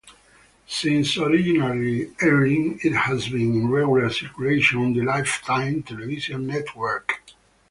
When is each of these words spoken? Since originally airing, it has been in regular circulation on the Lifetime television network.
Since 0.65 1.15
originally 1.19 2.11
airing, 2.19 2.79
it 2.83 2.91
has 2.93 3.27
been 3.29 3.53
in 3.53 3.69
regular 3.69 4.09
circulation 4.09 4.79
on 4.79 4.93
the 4.93 5.01
Lifetime 5.03 5.83
television 5.83 6.47
network. 6.47 7.21